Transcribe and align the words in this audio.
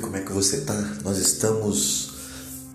como 0.00 0.16
é 0.16 0.20
que 0.20 0.32
você 0.32 0.62
tá? 0.62 0.74
Nós 1.02 1.18
estamos 1.18 2.10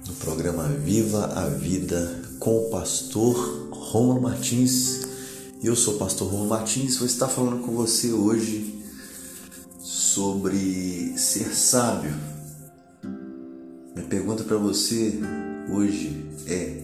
no 0.08 0.14
programa 0.16 0.68
Viva 0.68 1.26
a 1.36 1.48
Vida 1.48 2.22
com 2.40 2.58
o 2.58 2.70
pastor 2.70 3.70
Romulo 3.72 4.22
Martins. 4.22 5.02
Eu 5.64 5.76
sou 5.76 5.96
o 5.96 5.98
pastor 5.98 6.30
Romulo 6.30 6.50
Martins, 6.50 6.98
vou 6.98 7.08
estar 7.08 7.28
falando 7.28 7.66
com 7.66 7.74
você 7.74 8.12
hoje 8.12 8.84
sobre 9.80 11.18
ser 11.18 11.56
sábio. 11.56 12.14
Minha 13.96 14.08
pergunta 14.08 14.44
para 14.44 14.58
você 14.58 15.20
hoje 15.70 16.26
é: 16.46 16.84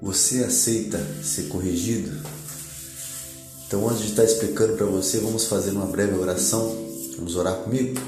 você 0.00 0.44
aceita 0.44 0.98
ser 1.22 1.44
corrigido? 1.44 2.10
Então, 3.66 3.88
antes 3.88 4.02
de 4.02 4.10
estar 4.10 4.24
explicando 4.24 4.74
para 4.74 4.86
você, 4.86 5.18
vamos 5.18 5.46
fazer 5.46 5.70
uma 5.70 5.86
breve 5.86 6.14
oração. 6.14 6.76
Vamos 7.16 7.36
orar 7.36 7.56
comigo? 7.56 7.98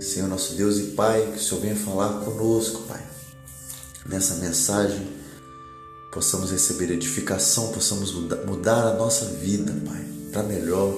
Senhor 0.00 0.28
nosso 0.28 0.54
Deus 0.54 0.78
e 0.78 0.82
Pai, 0.92 1.30
que 1.32 1.38
o 1.38 1.42
Senhor 1.42 1.60
venha 1.60 1.76
falar 1.76 2.24
conosco, 2.24 2.82
Pai. 2.82 3.04
Nessa 4.06 4.36
mensagem, 4.36 5.06
possamos 6.12 6.50
receber 6.50 6.90
edificação, 6.90 7.72
possamos 7.72 8.12
mudar 8.12 8.86
a 8.86 8.94
nossa 8.94 9.26
vida, 9.26 9.72
Pai, 9.84 10.04
para 10.32 10.42
melhor. 10.42 10.94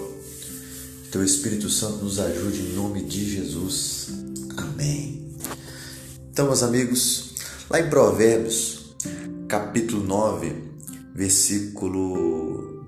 Que 1.05 1.11
Teu 1.11 1.24
Espírito 1.24 1.71
Santo 1.71 2.05
nos 2.05 2.19
ajude 2.19 2.61
em 2.61 2.73
nome 2.74 3.02
de 3.02 3.37
Jesus. 3.37 4.09
Amém. 4.57 5.35
Então, 6.30 6.46
meus 6.46 6.62
amigos, 6.62 7.30
lá 7.71 7.80
em 7.80 7.88
Provérbios, 7.88 8.95
capítulo 9.49 10.05
9, 10.05 10.55
versículo 11.15 12.85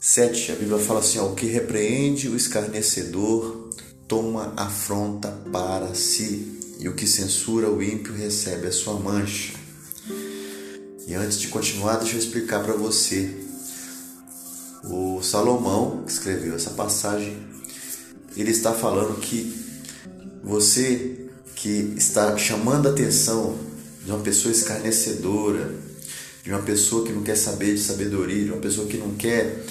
7, 0.00 0.52
a 0.52 0.54
Bíblia 0.56 0.78
fala 0.78 1.00
assim: 1.00 1.18
ó, 1.18 1.26
o 1.26 1.34
que 1.34 1.46
repreende 1.46 2.28
o 2.28 2.36
escarnecedor 2.36 3.63
toma 4.06 4.52
afronta 4.56 5.28
para 5.50 5.94
si, 5.94 6.60
e 6.78 6.88
o 6.88 6.94
que 6.94 7.06
censura 7.06 7.70
o 7.70 7.82
ímpio 7.82 8.12
recebe 8.12 8.66
a 8.66 8.72
sua 8.72 8.94
mancha. 8.94 9.54
E 11.06 11.14
antes 11.14 11.38
de 11.38 11.48
continuar, 11.48 11.96
deixa 11.96 12.16
eu 12.16 12.18
explicar 12.18 12.62
para 12.62 12.74
você. 12.74 13.34
O 14.84 15.22
Salomão, 15.22 16.02
que 16.04 16.12
escreveu 16.12 16.54
essa 16.54 16.70
passagem, 16.70 17.38
ele 18.36 18.50
está 18.50 18.72
falando 18.72 19.18
que 19.20 19.54
você 20.42 21.20
que 21.54 21.94
está 21.96 22.36
chamando 22.36 22.88
a 22.88 22.90
atenção 22.90 23.56
de 24.04 24.10
uma 24.10 24.20
pessoa 24.20 24.52
escarnecedora, 24.52 25.74
de 26.42 26.50
uma 26.50 26.62
pessoa 26.62 27.06
que 27.06 27.12
não 27.12 27.22
quer 27.22 27.36
saber 27.36 27.74
de 27.74 27.80
sabedoria, 27.80 28.44
de 28.44 28.50
uma 28.50 28.60
pessoa 28.60 28.86
que 28.86 28.98
não 28.98 29.14
quer 29.14 29.64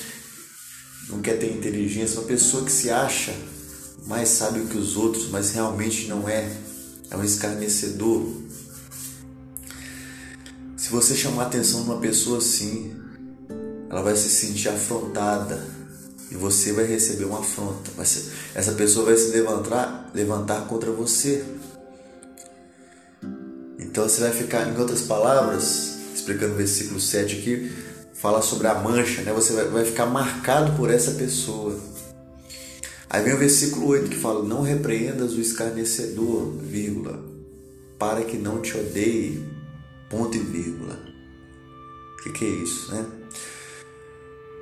não 1.10 1.22
quer 1.22 1.38
ter 1.38 1.52
inteligência, 1.52 2.20
uma 2.20 2.28
pessoa 2.28 2.64
que 2.64 2.72
se 2.72 2.90
acha 2.90 3.34
mais 4.06 4.30
sábio 4.30 4.66
que 4.68 4.78
os 4.78 4.96
outros, 4.98 5.30
mas 5.30 5.52
realmente 5.52 6.08
não 6.08 6.28
é. 6.28 6.50
É 7.10 7.18
um 7.18 7.24
escarnecedor. 7.24 8.26
Se 10.76 10.90
você 10.90 11.16
chamar 11.16 11.44
a 11.44 11.48
atenção 11.48 11.84
de 11.84 11.90
uma 11.90 12.00
pessoa 12.00 12.40
assim, 12.40 12.96
ela 13.90 14.02
vai 14.02 14.16
se 14.16 14.30
sentir 14.30 14.70
afrontada 14.70 15.66
e 16.32 16.36
você 16.36 16.74
vai 16.74 16.86
receber 16.86 17.26
uma 17.26 17.40
afronta. 17.40 17.92
essa 18.00 18.72
pessoa 18.74 19.06
vai 19.06 19.16
se 19.16 19.30
levantar, 19.30 20.10
levantar 20.14 20.68
contra 20.68 20.92
você. 20.92 21.46
Então 23.78 24.10
você 24.10 24.22
vai 24.22 24.32
ficar, 24.32 24.68
em 24.68 24.78
outras 24.80 25.02
palavras, 25.02 25.98
explicando 26.16 26.54
o 26.54 26.58
versículo 26.58 27.00
7 27.00 27.38
aqui, 27.38 27.72
fala 28.16 28.42
sobre 28.42 28.68
a 28.68 28.74
mancha, 28.74 29.22
né? 29.22 29.32
Você 29.34 29.54
vai, 29.54 29.66
vai 29.66 29.86
ficar 29.86 30.08
marcado 30.08 30.76
por 30.76 30.90
essa 30.90 31.12
pessoa. 31.12 31.80
Aí 33.14 33.24
vem 33.24 33.36
o 33.36 33.38
versículo 33.38 33.90
8 33.90 34.10
que 34.10 34.16
fala: 34.16 34.44
Não 34.44 34.64
repreendas 34.64 35.34
o 35.34 35.40
escarnecedor, 35.40 36.52
vírgula, 36.58 37.24
para 38.00 38.24
que 38.24 38.38
não 38.38 38.60
te 38.60 38.76
odeie, 38.76 39.46
ponto 40.10 40.36
e 40.36 40.40
vírgula. 40.40 41.00
O 42.18 42.24
que, 42.24 42.32
que 42.32 42.44
é 42.44 42.50
isso, 42.50 42.92
né? 42.92 43.06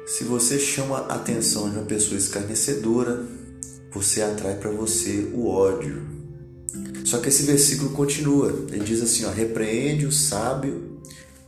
Se 0.05 0.25
você 0.25 0.59
chama 0.59 0.97
a 0.97 1.15
atenção 1.15 1.69
de 1.69 1.77
uma 1.77 1.85
pessoa 1.85 2.17
escarnecedora, 2.17 3.25
você 3.89 4.21
atrai 4.21 4.55
para 4.55 4.69
você 4.69 5.29
o 5.33 5.47
ódio. 5.47 6.05
Só 7.05 7.19
que 7.19 7.29
esse 7.29 7.43
versículo 7.43 7.91
continua. 7.91 8.49
Ele 8.69 8.83
diz 8.83 9.01
assim: 9.01 9.23
ó, 9.23 9.31
repreende 9.31 10.05
o 10.05 10.11
sábio 10.11 10.99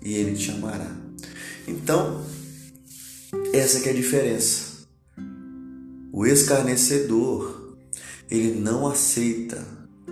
e 0.02 0.14
ele 0.14 0.38
te 0.38 0.52
amará. 0.52 0.96
Então, 1.68 2.26
essa 3.52 3.82
que 3.82 3.90
é 3.90 3.92
a 3.92 3.96
diferença. 3.96 4.73
O 6.16 6.28
escarnecedor, 6.28 7.76
ele 8.30 8.60
não 8.60 8.86
aceita 8.86 9.66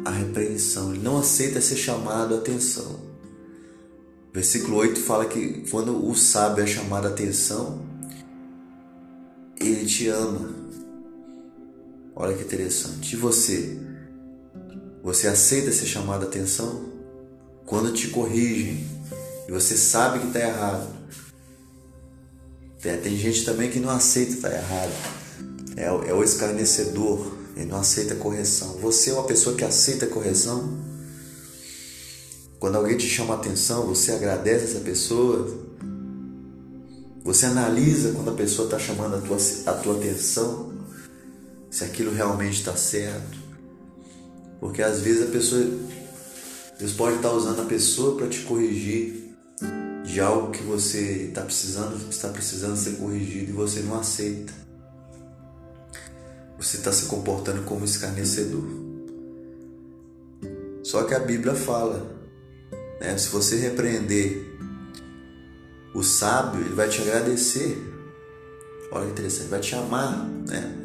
a 0.03 0.09
repreensão, 0.09 0.91
ele 0.91 1.03
não 1.03 1.19
aceita 1.19 1.62
ser 1.62 1.75
chamado 1.75 2.34
a 2.34 2.39
atenção. 2.39 3.00
Versículo 4.34 4.78
8 4.78 5.00
fala 5.00 5.28
que 5.28 5.63
quando 5.69 6.03
o 6.03 6.16
sábio 6.16 6.63
é 6.63 6.67
chamado 6.67 7.06
a 7.07 7.11
atenção, 7.11 7.85
ele 9.59 9.85
te 9.85 10.07
ama. 10.07 10.50
Olha 12.16 12.35
que 12.35 12.45
interessante. 12.45 13.13
E 13.13 13.19
você? 13.19 13.79
Você 15.03 15.28
aceita 15.28 15.72
ser 15.72 15.85
chamado 15.85 16.23
a 16.23 16.28
atenção? 16.28 16.84
Quando 17.63 17.94
te 17.94 18.07
corrigem 18.07 18.88
e 19.47 19.51
você 19.51 19.78
sabe 19.78 20.17
que 20.17 20.28
está 20.28 20.40
errado. 20.40 20.88
Tem, 22.81 22.97
tem 22.97 23.16
gente 23.17 23.45
também 23.45 23.69
que 23.69 23.79
não 23.79 23.91
aceita 23.91 24.31
estar 24.31 24.50
tá 24.50 24.56
errado 24.56 25.21
é, 25.81 26.09
é 26.09 26.14
o 26.14 26.24
escarnecedor, 26.24 27.36
ele 27.56 27.66
não 27.66 27.80
aceita 27.80 28.14
correção. 28.16 28.78
Você 28.78 29.09
é 29.09 29.14
uma 29.14 29.24
pessoa 29.24 29.56
que 29.56 29.66
aceita 29.66 30.06
correção? 30.06 30.80
Quando 32.59 32.75
alguém 32.75 32.96
te 32.96 33.08
chama 33.08 33.34
atenção, 33.34 33.88
você 33.88 34.12
agradece 34.12 34.66
essa 34.66 34.80
pessoa? 34.81 35.50
Você 37.24 37.47
analisa 37.47 38.12
quando 38.12 38.30
a 38.30 38.36
pessoa 38.36 38.68
está 38.68 38.78
chamando 38.78 39.16
a 39.16 39.22
tua, 39.22 39.38
a 39.66 39.74
tua 39.74 39.97
atenção? 39.97 40.72
Se 41.72 41.84
aquilo 41.84 42.14
realmente 42.14 42.59
está 42.59 42.75
certo? 42.75 43.40
Porque 44.59 44.84
às 44.84 45.02
vezes 45.02 45.24
a 45.24 45.31
pessoa, 45.31 45.66
Deus 46.78 46.94
pode 46.94 47.16
estar 47.16 47.30
tá 47.30 47.36
usando 47.36 47.59
a 47.59 47.66
pessoa 47.66 48.16
para 48.18 48.28
te 48.28 48.41
corrigir 48.41 49.36
de 50.06 50.20
algo 50.20 50.52
que 50.52 50.62
você 50.62 51.28
está 51.30 51.41
precisando, 51.41 52.08
está 52.09 52.30
precisando 52.30 52.78
ser 52.78 52.97
corrigido 52.97 53.50
e 53.50 53.53
você 53.53 53.80
não 53.80 54.00
aceita 54.00 54.62
você 56.72 56.78
está 56.78 56.94
se 56.94 57.08
comportando 57.08 57.64
como 57.64 57.84
escarnecedor. 57.84 58.64
Só 60.84 61.04
que 61.04 61.14
a 61.14 61.20
Bíblia 61.20 61.54
fala, 61.54 62.16
né? 63.00 63.18
se 63.18 63.28
você 63.28 63.58
repreender 63.58 64.58
o 65.94 66.02
sábio, 66.02 66.62
ele 66.62 66.74
vai 66.74 66.88
te 66.88 67.02
agradecer. 67.02 67.78
Olha 68.90 69.06
que 69.06 69.12
interessante, 69.12 69.50
vai 69.50 69.59
te 69.59 69.76
amar, 69.76 70.26
né? 70.48 70.78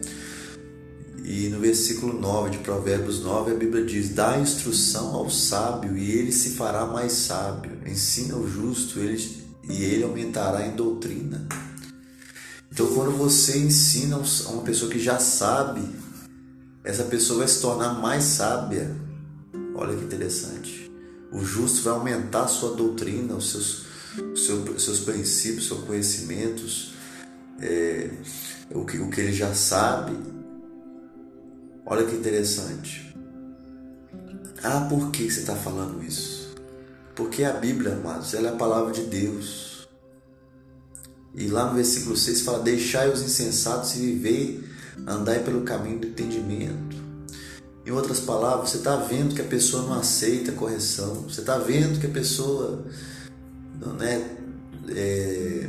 E 1.25 1.49
no 1.49 1.61
versículo 1.61 2.13
9 2.21 2.51
de 2.51 2.59
Provérbios 2.59 3.21
9, 3.21 3.53
a 3.53 3.55
Bíblia 3.55 3.85
diz: 3.85 4.11
Dá 4.11 4.39
instrução 4.39 5.15
ao 5.15 5.31
sábio 5.31 5.97
e 5.97 6.11
ele 6.13 6.33
se 6.33 6.51
fará 6.51 6.85
mais 6.85 7.13
sábio. 7.13 7.73
Ensina 7.85 8.37
o 8.37 8.49
justo 8.49 9.01
e 9.01 9.85
ele 9.85 10.05
aumentará 10.05 10.67
em 10.67 10.75
doutrina. 10.75 11.47
Então, 12.77 12.93
quando 12.93 13.13
você 13.13 13.57
ensina 13.57 14.17
a 14.17 14.51
uma 14.51 14.61
pessoa 14.61 14.91
que 14.91 14.99
já 14.99 15.19
sabe, 15.19 15.81
essa 16.85 17.05
pessoa 17.05 17.39
vai 17.39 17.49
se 17.49 17.63
tornar 17.63 17.95
mais 17.95 18.23
sábia. 18.23 18.95
Olha 19.75 19.97
que 19.97 20.05
interessante. 20.05 20.93
O 21.33 21.43
justo 21.43 21.81
vai 21.81 21.95
aumentar 21.95 22.43
a 22.43 22.49
sua 22.49 22.77
doutrina, 22.77 23.35
os 23.35 23.51
seus, 23.51 23.87
os 24.31 24.45
seus, 24.45 24.89
os 24.89 25.01
princípios, 25.01 25.69
seus 25.69 25.85
conhecimentos, 25.85 26.93
é, 27.63 28.11
o, 28.71 28.85
que, 28.85 28.99
o 28.99 29.09
que 29.09 29.23
ele 29.23 29.33
já 29.33 29.55
sabe. 29.55 30.15
Olha 31.87 32.05
que 32.05 32.15
interessante. 32.15 33.17
Ah, 34.63 34.87
por 34.87 35.11
que 35.13 35.31
você 35.31 35.41
está 35.41 35.57
falando 35.57 36.05
isso? 36.05 36.55
Porque 37.15 37.43
a 37.43 37.55
Bíblia, 37.55 37.95
amados, 37.95 38.35
ela 38.35 38.49
é 38.49 38.53
a 38.53 38.57
palavra 38.57 38.93
de 38.93 39.05
Deus. 39.05 39.66
E 41.37 41.49
lá 41.49 41.67
no 41.67 41.75
versículo 41.75 42.17
6 42.17 42.41
fala: 42.41 42.61
Deixai 42.61 43.11
os 43.11 43.21
insensatos 43.21 43.95
e 43.97 43.99
vivei, 43.99 44.65
andai 45.07 45.41
pelo 45.41 45.61
caminho 45.63 45.99
do 45.99 46.07
entendimento. 46.07 46.97
Em 47.85 47.91
outras 47.91 48.21
palavras, 48.21 48.71
você 48.71 48.79
está 48.79 48.97
vendo 48.97 49.35
que 49.35 49.43
a 49.43 49.45
pessoa 49.45 49.85
não 49.85 49.95
aceita 49.95 50.51
a 50.51 50.55
correção, 50.55 51.23
você 51.23 51.41
está 51.41 51.57
vendo 51.59 52.01
que 52.01 52.07
a 52.07 52.11
pessoa 52.11 52.85
né, 53.99 54.29
é, 54.89 55.69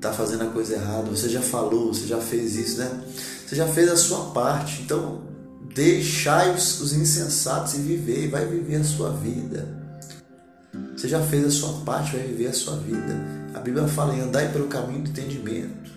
tá 0.00 0.12
fazendo 0.12 0.44
a 0.44 0.46
coisa 0.46 0.74
errada, 0.74 1.10
você 1.10 1.28
já 1.28 1.42
falou, 1.42 1.92
você 1.92 2.06
já 2.06 2.20
fez 2.20 2.54
isso, 2.54 2.78
né? 2.78 3.02
Você 3.44 3.56
já 3.56 3.66
fez 3.66 3.90
a 3.90 3.96
sua 3.96 4.26
parte, 4.26 4.82
então 4.82 5.22
deixai 5.74 6.54
os, 6.54 6.80
os 6.80 6.92
insensatos 6.92 7.74
e 7.74 7.78
viver, 7.78 8.28
vai 8.28 8.46
viver 8.46 8.76
a 8.76 8.84
sua 8.84 9.10
vida. 9.10 9.66
Você 10.96 11.08
já 11.08 11.20
fez 11.22 11.44
a 11.44 11.50
sua 11.50 11.80
parte, 11.80 12.16
vai 12.16 12.26
viver 12.26 12.48
a 12.48 12.52
sua 12.52 12.76
vida. 12.76 13.37
A 13.54 13.60
Bíblia 13.60 13.88
fala 13.88 14.14
em 14.14 14.20
andar 14.20 14.52
pelo 14.52 14.68
caminho 14.68 15.02
do 15.02 15.10
entendimento. 15.10 15.90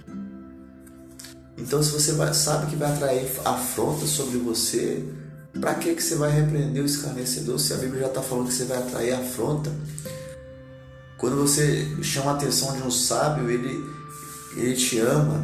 Então, 1.57 1.81
se 1.83 1.91
você 1.91 2.13
sabe 2.33 2.71
que 2.71 2.75
vai 2.75 2.91
atrair 2.91 3.27
afronta 3.45 4.05
sobre 4.05 4.37
você, 4.37 5.05
Para 5.59 5.75
que, 5.75 5.93
que 5.93 6.01
você 6.01 6.15
vai 6.15 6.31
repreender 6.31 6.81
o 6.81 6.85
escarnecedor 6.85 7.59
se 7.59 7.73
a 7.73 7.77
Bíblia 7.77 8.01
já 8.01 8.07
está 8.07 8.21
falando 8.21 8.47
que 8.47 8.53
você 8.53 8.65
vai 8.65 8.77
atrair 8.77 9.13
afronta? 9.13 9.71
Quando 11.17 11.35
você 11.35 11.85
chama 12.01 12.31
a 12.31 12.35
atenção 12.35 12.75
de 12.77 12.83
um 12.83 12.89
sábio, 12.89 13.49
ele, 13.49 13.83
ele 14.55 14.73
te 14.75 14.99
ama, 14.99 15.43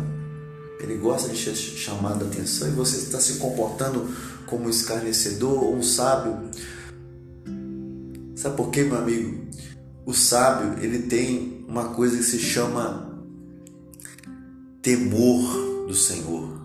ele 0.79 0.95
gosta 0.95 1.29
de 1.29 1.35
te 1.35 1.53
chamar 1.55 2.13
a 2.13 2.15
atenção 2.15 2.69
e 2.69 2.71
você 2.71 2.97
está 2.97 3.19
se 3.19 3.33
comportando 3.33 4.09
como 4.45 4.65
um 4.65 4.69
escarnecedor 4.69 5.61
ou 5.61 5.75
um 5.75 5.83
sábio. 5.83 6.49
Sabe 8.35 8.55
por 8.55 8.71
quê, 8.71 8.83
meu 8.83 8.97
amigo? 8.97 9.45
O 10.05 10.13
sábio, 10.13 10.81
ele 10.81 10.99
tem 10.99 11.56
uma 11.67 11.89
coisa 11.89 12.17
que 12.17 12.23
se 12.23 12.39
chama 12.39 13.21
temor 14.81 15.85
do 15.85 15.93
Senhor. 15.93 16.57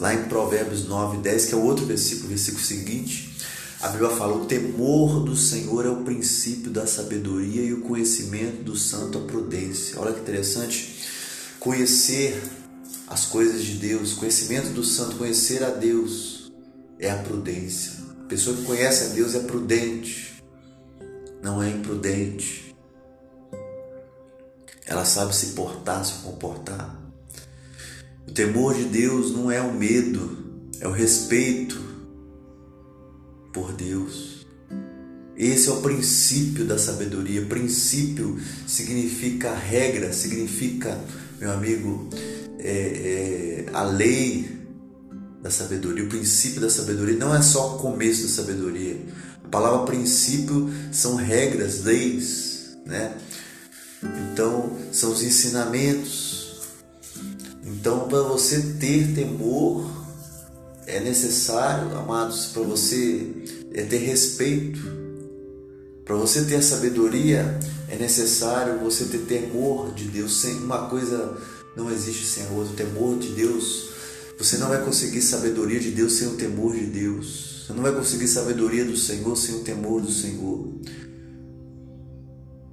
Lá 0.00 0.14
em 0.14 0.24
Provérbios 0.24 0.86
9, 0.86 1.18
10, 1.18 1.46
que 1.46 1.54
é 1.54 1.56
o 1.56 1.62
outro 1.62 1.84
versículo, 1.84 2.26
o 2.26 2.28
versículo 2.28 2.64
seguinte, 2.64 3.36
a 3.80 3.88
Bíblia 3.88 4.10
fala: 4.10 4.34
O 4.34 4.46
temor 4.46 5.20
do 5.20 5.36
Senhor 5.36 5.84
é 5.84 5.90
o 5.90 6.02
princípio 6.02 6.70
da 6.70 6.86
sabedoria 6.86 7.62
e 7.62 7.74
o 7.74 7.82
conhecimento 7.82 8.62
do 8.62 8.76
santo 8.76 9.18
a 9.18 9.20
prudência. 9.22 10.00
Olha 10.00 10.12
que 10.12 10.20
interessante. 10.20 10.96
Conhecer 11.60 12.42
as 13.06 13.26
coisas 13.26 13.62
de 13.62 13.74
Deus, 13.74 14.14
conhecimento 14.14 14.70
do 14.70 14.82
santo, 14.82 15.16
conhecer 15.16 15.62
a 15.62 15.70
Deus 15.70 16.50
é 16.98 17.10
a 17.10 17.16
prudência. 17.16 17.92
A 18.20 18.28
pessoa 18.28 18.56
que 18.56 18.64
conhece 18.64 19.04
a 19.04 19.08
Deus 19.08 19.34
é 19.34 19.40
prudente, 19.40 20.42
não 21.42 21.62
é 21.62 21.70
imprudente. 21.70 22.65
Ela 24.86 25.04
sabe 25.04 25.34
se 25.34 25.48
portar, 25.48 26.04
se 26.04 26.22
comportar. 26.22 26.96
O 28.26 28.30
temor 28.30 28.74
de 28.74 28.84
Deus 28.84 29.32
não 29.32 29.50
é 29.50 29.60
o 29.60 29.74
medo, 29.74 30.70
é 30.80 30.86
o 30.86 30.92
respeito 30.92 31.80
por 33.52 33.72
Deus. 33.72 34.46
Esse 35.36 35.68
é 35.68 35.72
o 35.72 35.82
princípio 35.82 36.64
da 36.64 36.78
sabedoria. 36.78 37.44
Princípio 37.44 38.40
significa 38.66 39.54
regra, 39.54 40.12
significa, 40.12 40.98
meu 41.38 41.50
amigo, 41.50 42.08
é, 42.58 43.66
é, 43.66 43.70
a 43.72 43.82
lei 43.82 44.56
da 45.42 45.50
sabedoria. 45.50 46.04
O 46.04 46.08
princípio 46.08 46.60
da 46.60 46.70
sabedoria 46.70 47.16
não 47.16 47.34
é 47.34 47.42
só 47.42 47.74
o 47.74 47.78
começo 47.78 48.22
da 48.22 48.28
sabedoria. 48.28 48.98
A 49.44 49.48
palavra 49.48 49.84
princípio 49.84 50.70
são 50.90 51.16
regras, 51.16 51.84
leis, 51.84 52.76
né? 52.86 53.16
Então, 54.32 54.76
são 54.92 55.12
os 55.12 55.22
ensinamentos, 55.22 56.36
então, 57.66 58.08
para 58.08 58.22
você 58.22 58.60
ter 58.78 59.12
temor, 59.12 59.90
é 60.86 61.00
necessário, 61.00 61.96
amados, 61.96 62.46
para 62.46 62.62
você 62.62 63.28
é 63.72 63.82
ter 63.82 63.98
respeito. 63.98 64.80
Para 66.04 66.14
você 66.14 66.44
ter 66.44 66.62
sabedoria, 66.62 67.58
é 67.88 67.96
necessário 67.96 68.78
você 68.78 69.06
ter 69.06 69.18
temor 69.18 69.92
de 69.94 70.04
Deus. 70.04 70.40
Sem 70.40 70.54
uma 70.54 70.88
coisa 70.88 71.36
não 71.76 71.90
existe 71.90 72.24
sem 72.24 72.46
a 72.46 72.50
outra. 72.50 72.76
Temor 72.76 73.18
de 73.18 73.30
Deus, 73.30 73.90
você 74.38 74.58
não 74.58 74.68
vai 74.68 74.84
conseguir 74.84 75.20
sabedoria 75.20 75.80
de 75.80 75.90
Deus 75.90 76.12
sem 76.12 76.28
o 76.28 76.36
temor 76.36 76.72
de 76.72 76.86
Deus. 76.86 77.64
Você 77.66 77.72
não 77.72 77.82
vai 77.82 77.92
conseguir 77.92 78.28
sabedoria 78.28 78.84
do 78.84 78.96
Senhor 78.96 79.36
sem 79.36 79.56
o 79.56 79.60
temor 79.60 80.00
do 80.00 80.12
Senhor. 80.12 80.68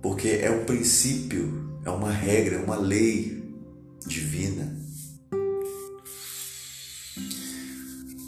Porque 0.03 0.27
é 0.27 0.51
um 0.51 0.65
princípio, 0.65 1.79
é 1.85 1.89
uma 1.89 2.11
regra, 2.11 2.57
é 2.57 2.59
uma 2.59 2.75
lei 2.75 3.41
divina. 4.05 4.77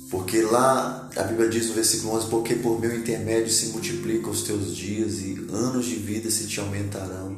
Porque 0.09 0.41
lá 0.41 1.09
a 1.17 1.23
Bíblia 1.23 1.49
diz 1.49 1.67
no 1.67 1.73
versículo 1.73 2.13
11: 2.13 2.29
Porque 2.29 2.55
por 2.55 2.79
meu 2.79 2.95
intermédio 2.95 3.51
se 3.51 3.67
multiplicam 3.67 4.31
os 4.31 4.43
teus 4.43 4.73
dias 4.73 5.19
e 5.19 5.33
anos 5.51 5.85
de 5.85 5.95
vida 5.95 6.31
se 6.31 6.47
te 6.47 6.61
aumentarão. 6.61 7.35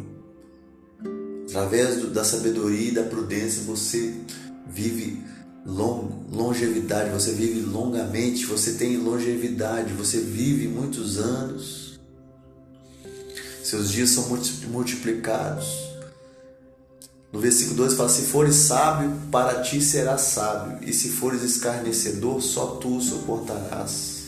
Através 1.50 2.00
da 2.12 2.24
sabedoria 2.24 2.90
e 2.90 2.94
da 2.94 3.04
prudência 3.04 3.64
você 3.64 4.14
vive 4.70 5.20
long, 5.66 6.28
longevidade, 6.32 7.10
você 7.10 7.32
vive 7.32 7.62
longamente, 7.62 8.46
você 8.46 8.74
tem 8.74 8.98
longevidade, 8.98 9.94
você 9.94 10.20
vive 10.20 10.68
muitos 10.68 11.18
anos. 11.18 11.87
Seus 13.68 13.92
dias 13.92 14.12
são 14.12 14.30
multiplicados. 14.70 15.68
No 17.34 17.42
versículo 17.42 17.76
2 17.76 17.96
fala: 17.96 18.08
Se 18.08 18.22
fores 18.22 18.56
sábio, 18.56 19.12
para 19.30 19.62
ti 19.62 19.82
será 19.82 20.18
sábio, 20.18 20.80
e 20.88 20.94
se 20.94 21.10
fores 21.10 21.44
escarnecedor, 21.44 22.42
só 22.42 22.78
tu 22.78 23.02
suportarás. 23.02 24.22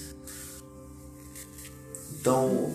Então, 2.11 2.69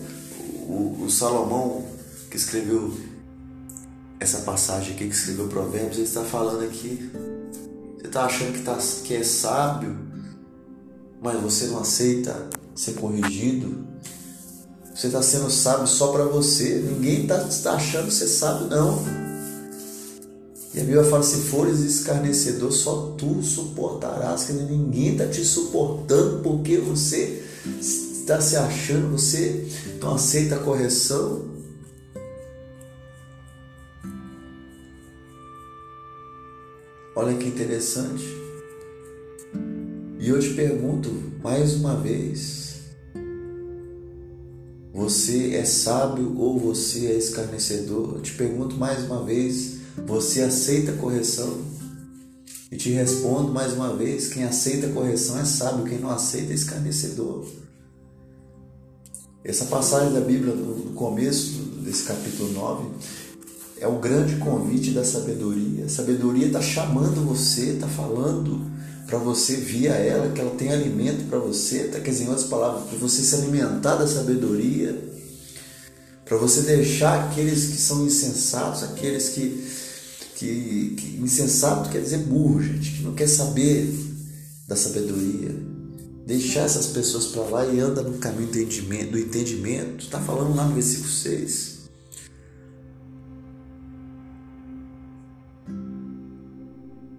o, 0.67 1.03
o 1.05 1.07
Salomão, 1.07 1.85
que 2.31 2.37
escreveu 2.37 2.97
essa 4.19 4.39
passagem 4.39 4.95
aqui, 4.95 5.07
que 5.07 5.13
escreveu 5.13 5.47
Provérbios, 5.47 5.97
ele 5.97 6.07
está 6.07 6.23
falando 6.23 6.63
aqui. 6.63 7.11
Você 7.95 8.07
está 8.07 8.25
achando 8.25 8.53
que, 8.53 8.63
tá, 8.63 8.75
que 9.03 9.13
é 9.13 9.23
sábio, 9.23 9.95
mas 11.21 11.39
você 11.39 11.67
não 11.67 11.81
aceita 11.81 12.49
ser 12.73 12.93
corrigido? 12.93 13.85
Você 14.95 15.07
está 15.07 15.21
sendo 15.21 15.51
sábio 15.51 15.87
só 15.87 16.07
para 16.13 16.23
você. 16.23 16.75
Ninguém 16.75 17.23
está 17.23 17.37
tá 17.63 17.73
achando 17.73 18.09
ser 18.09 18.27
sábio, 18.27 18.67
não. 18.67 19.03
E 20.73 20.79
a 20.79 20.83
Bíblia 20.85 21.03
fala: 21.03 21.21
se 21.21 21.35
fores 21.49 21.79
escarnecedor, 21.81 22.71
só 22.71 23.13
tu 23.17 23.43
suportarás, 23.43 24.45
que 24.45 24.53
ninguém 24.53 25.11
está 25.11 25.27
te 25.27 25.43
suportando 25.43 26.41
porque 26.41 26.77
você 26.77 27.43
está 27.81 28.39
se 28.39 28.55
achando, 28.55 29.11
você 29.11 29.67
não 30.01 30.15
aceita 30.15 30.55
a 30.55 30.59
correção. 30.59 31.43
Olha 37.17 37.35
que 37.37 37.49
interessante. 37.49 38.23
E 40.19 40.29
eu 40.29 40.39
te 40.39 40.53
pergunto 40.53 41.11
mais 41.43 41.73
uma 41.73 41.97
vez: 41.97 42.64
você 44.95 45.55
é 45.55 45.65
sábio 45.65 46.37
ou 46.37 46.57
você 46.57 47.07
é 47.07 47.17
escarnecedor? 47.17 48.13
Eu 48.15 48.21
te 48.21 48.33
pergunto 48.33 48.77
mais 48.77 49.03
uma 49.03 49.21
vez: 49.21 49.79
você 50.07 50.41
aceita 50.41 50.93
correção? 50.93 51.59
E 52.71 52.77
te 52.77 52.91
respondo 52.91 53.51
mais 53.51 53.73
uma 53.73 53.93
vez: 53.93 54.29
quem 54.29 54.45
aceita 54.45 54.87
correção 54.87 55.37
é 55.37 55.43
sábio, 55.43 55.83
quem 55.83 55.99
não 55.99 56.09
aceita 56.09 56.53
é 56.53 56.55
escarnecedor. 56.55 57.45
Essa 59.43 59.65
passagem 59.65 60.13
da 60.13 60.21
Bíblia, 60.21 60.55
no 60.55 60.93
começo 60.93 61.59
desse 61.83 62.05
capítulo 62.05 62.53
9, 62.53 62.87
é 63.81 63.87
o 63.87 63.99
grande 63.99 64.37
convite 64.37 64.91
da 64.91 65.03
sabedoria. 65.03 65.85
A 65.85 65.89
sabedoria 65.89 66.47
está 66.47 66.61
chamando 66.61 67.27
você, 67.27 67.71
está 67.71 67.87
falando 67.89 68.61
para 69.05 69.17
você 69.17 69.55
via 69.55 69.91
ela, 69.91 70.31
que 70.31 70.41
ela 70.41 70.55
tem 70.55 70.71
alimento 70.71 71.27
para 71.29 71.39
você, 71.39 71.85
tá, 71.85 71.99
quer 71.99 72.11
dizer, 72.11 72.25
em 72.25 72.29
outras 72.29 72.47
palavras, 72.47 72.89
para 72.89 72.97
você 72.97 73.21
se 73.21 73.35
alimentar 73.35 73.95
da 73.95 74.07
sabedoria, 74.07 75.13
para 76.23 76.37
você 76.37 76.61
deixar 76.61 77.25
aqueles 77.25 77.67
que 77.67 77.77
são 77.77 78.05
insensatos, 78.05 78.83
aqueles 78.83 79.29
que 79.29 79.85
que, 80.35 80.95
que 80.97 81.17
insensato 81.17 81.89
quer 81.89 82.01
dizer 82.01 82.19
burro, 82.19 82.61
gente, 82.61 82.91
que 82.91 83.03
não 83.03 83.13
quer 83.13 83.27
saber 83.27 83.89
da 84.67 84.75
sabedoria. 84.75 85.55
Deixar 86.25 86.61
essas 86.61 86.87
pessoas 86.87 87.27
para 87.27 87.43
lá 87.43 87.65
e 87.65 87.79
anda 87.79 88.01
no 88.01 88.17
caminho 88.17 88.49
do 88.49 89.19
entendimento. 89.19 90.05
Está 90.05 90.19
falando 90.19 90.55
lá 90.55 90.67
no 90.67 90.73
versículo 90.73 91.09
6. 91.09 91.74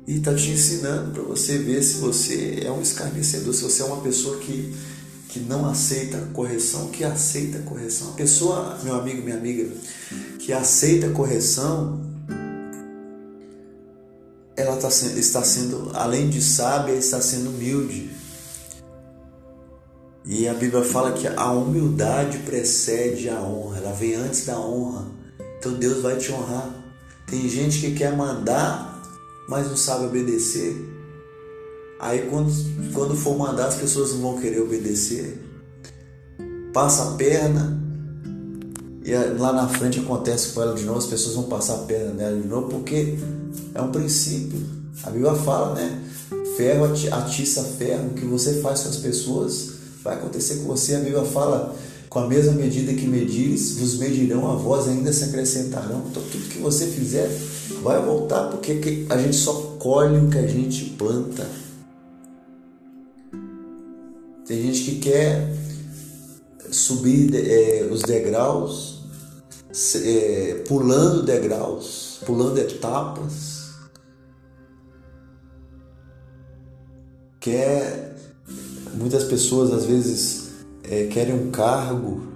E 0.07 0.19
está 0.19 0.33
te 0.35 0.51
ensinando 0.51 1.11
para 1.11 1.23
você 1.23 1.59
ver 1.59 1.83
se 1.83 1.99
você 1.99 2.61
é 2.65 2.71
um 2.71 2.81
escarnecedor, 2.81 3.53
se 3.53 3.65
você 3.65 3.83
é 3.83 3.85
uma 3.87 4.01
pessoa 4.01 4.39
que, 4.39 4.73
que 5.29 5.41
não 5.41 5.67
aceita 5.67 6.19
correção, 6.33 6.89
que 6.89 7.03
aceita 7.03 7.59
correção. 7.61 8.11
A 8.11 8.13
pessoa, 8.13 8.79
meu 8.85 8.95
amigo, 8.95 9.23
minha 9.23 9.37
amiga, 9.37 9.69
que 10.39 10.53
aceita 10.53 11.09
correção, 11.09 12.01
ela 14.57 14.91
sendo, 14.91 15.19
está 15.19 15.43
sendo, 15.43 15.91
além 15.93 16.31
de 16.31 16.41
sábia, 16.41 16.95
está 16.95 17.21
sendo 17.21 17.51
humilde. 17.51 18.11
E 20.25 20.49
a 20.49 20.55
Bíblia 20.55 20.83
fala 20.83 21.13
que 21.13 21.27
a 21.27 21.51
humildade 21.53 22.39
precede 22.39 23.29
a 23.29 23.41
honra, 23.41 23.79
ela 23.79 23.93
vem 23.93 24.15
antes 24.15 24.47
da 24.47 24.59
honra. 24.59 25.07
Então 25.59 25.75
Deus 25.75 26.03
vai 26.03 26.17
te 26.17 26.33
honrar. 26.33 26.75
Tem 27.27 27.49
gente 27.49 27.81
que 27.81 27.93
quer 27.93 28.17
mandar, 28.17 28.96
mas 29.49 29.69
não 29.69 29.77
sabe 29.77 30.07
obedecer. 30.07 30.77
Aí 31.99 32.29
quando, 32.31 32.53
quando 32.93 33.15
for 33.15 33.39
mandar, 33.39 33.69
as 33.69 33.77
pessoas 33.77 34.13
não 34.13 34.21
vão 34.21 34.41
querer 34.41 34.61
obedecer. 34.61 35.43
Passa 36.73 37.11
a 37.11 37.15
perna, 37.15 37.83
e 39.03 39.15
lá 39.39 39.53
na 39.53 39.69
frente 39.69 40.01
acontece 40.01 40.53
com 40.53 40.63
ela 40.63 40.75
de 40.75 40.85
novo, 40.85 40.99
as 40.99 41.07
pessoas 41.07 41.35
vão 41.37 41.45
passar 41.45 41.75
a 41.75 41.79
perna 41.79 42.13
nela 42.13 42.41
de 42.41 42.47
novo, 42.47 42.69
porque 42.69 43.17
é 43.75 43.81
um 43.81 43.91
princípio. 43.91 44.61
A 45.05 45.11
Bíblia 45.11 45.35
fala, 45.35 45.75
né? 45.75 46.03
ferro 46.57 46.85
atiça 47.13 47.63
ferro, 47.63 48.09
o 48.09 48.15
que 48.15 48.25
você 48.25 48.61
faz 48.61 48.83
com 48.83 48.89
as 48.89 48.97
pessoas 48.97 49.73
vai 50.03 50.15
acontecer 50.15 50.57
com 50.57 50.65
você. 50.65 50.97
A 50.97 51.01
Bíblia 51.01 51.25
fala: 51.25 51.77
com 52.17 52.21
a 52.21 52.27
mesma 52.27 52.53
medida 52.53 52.95
que 52.95 53.07
medires, 53.07 53.77
vos 53.77 53.99
medirão 53.99 54.51
a 54.51 54.55
voz, 54.55 54.89
ainda 54.89 55.13
se 55.13 55.25
acrescentarão. 55.25 56.03
Então, 56.11 56.23
tudo 56.23 56.49
que 56.49 56.59
você 56.59 56.87
fizer 56.87 57.29
vai 57.83 58.03
voltar, 58.03 58.49
porque 58.49 59.05
a 59.11 59.19
gente 59.19 59.37
só 59.37 59.53
colhe 59.79 60.25
o 60.25 60.31
que 60.31 60.39
a 60.39 60.47
gente 60.47 60.97
planta. 60.97 61.47
Tem 64.47 64.63
gente 64.63 64.85
que 64.85 64.99
quer 65.01 65.55
subir 66.71 67.35
é, 67.35 67.87
os 67.93 68.01
degraus, 68.01 69.03
é, 70.03 70.65
pulando 70.67 71.23
degraus, 71.23 72.21
pulando 72.25 72.57
etapas. 72.57 73.73
Quer, 77.39 78.17
muitas 78.95 79.25
pessoas 79.25 79.71
às 79.71 79.85
vezes 79.85 80.46
é, 80.89 81.07
querem 81.07 81.35
um 81.35 81.51
cargo 81.51 82.29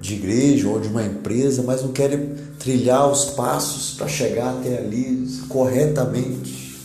de 0.00 0.14
igreja 0.14 0.68
ou 0.68 0.78
de 0.78 0.88
uma 0.88 1.02
empresa, 1.02 1.62
mas 1.62 1.82
não 1.82 1.92
querem 1.92 2.34
trilhar 2.58 3.10
os 3.10 3.26
passos 3.26 3.96
para 3.96 4.06
chegar 4.06 4.58
até 4.58 4.78
ali 4.78 5.26
corretamente. 5.48 6.78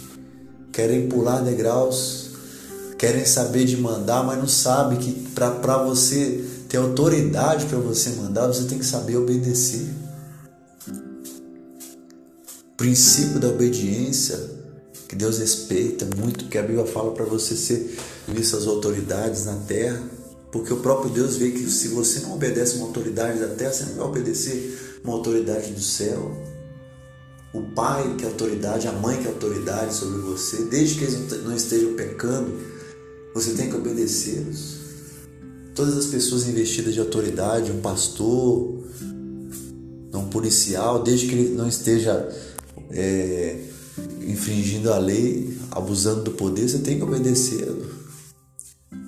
Querem 0.72 1.10
pular 1.10 1.42
degraus, 1.42 2.32
querem 2.98 3.26
saber 3.26 3.66
de 3.66 3.76
mandar, 3.76 4.24
mas 4.24 4.38
não 4.38 4.48
sabem 4.48 4.98
que 4.98 5.12
para 5.36 5.78
você 5.84 6.46
ter 6.70 6.78
autoridade 6.78 7.66
para 7.66 7.80
você 7.80 8.12
mandar, 8.12 8.48
você 8.48 8.64
tem 8.64 8.80
que 8.80 8.86
saber 8.86 9.18
obedecer. 9.18 9.90
O 10.88 12.78
princípio 12.78 13.40
da 13.40 13.50
obediência 13.50 14.40
que 15.10 15.16
Deus 15.16 15.40
respeita 15.40 16.08
muito, 16.16 16.46
que 16.46 16.58
a 16.58 16.62
Bíblia 16.62 16.86
fala 16.86 17.12
para 17.12 17.26
você 17.26 17.56
ser 17.56 17.98
visto 18.28 18.56
as 18.56 18.68
autoridades 18.68 19.44
na 19.44 19.56
terra 19.56 20.19
porque 20.52 20.74
o 20.74 20.78
próprio 20.78 21.12
Deus 21.12 21.36
vê 21.36 21.52
que 21.52 21.70
se 21.70 21.90
você 21.90 22.22
não 22.22 22.34
obedece 22.34 22.78
uma 22.78 22.88
autoridade 22.88 23.40
da 23.40 23.50
terra, 23.50 23.72
você 23.72 23.86
não 23.86 23.96
vai 23.96 24.08
obedecer 24.08 25.00
uma 25.04 25.14
autoridade 25.14 25.72
do 25.72 25.82
céu. 25.82 26.36
O 27.54 27.62
pai 27.62 28.16
que 28.18 28.26
é 28.26 28.28
autoridade, 28.28 28.88
a 28.88 28.92
mãe 28.92 29.18
que 29.18 29.28
é 29.28 29.32
autoridade 29.32 29.94
sobre 29.94 30.20
você, 30.22 30.64
desde 30.66 31.00
que 31.00 31.04
eles 31.06 31.44
não 31.44 31.56
estejam 31.56 31.94
pecando, 31.94 32.52
você 33.34 33.54
tem 33.54 33.70
que 33.70 33.76
obedecê-los. 33.76 34.80
Todas 35.76 35.98
as 35.98 36.08
pessoas 36.08 36.48
investidas 36.48 36.94
de 36.94 37.00
autoridade, 37.00 37.72
um 37.72 37.80
pastor, 37.80 38.80
um 40.14 40.30
policial, 40.30 41.02
desde 41.02 41.28
que 41.28 41.36
ele 41.36 41.56
não 41.56 41.68
esteja 41.68 42.28
é, 42.92 43.60
infringindo 44.22 44.92
a 44.92 44.98
lei, 44.98 45.58
abusando 45.72 46.24
do 46.24 46.32
poder, 46.32 46.68
você 46.68 46.80
tem 46.80 46.98
que 46.98 47.04
obedecê-lo. 47.04 47.99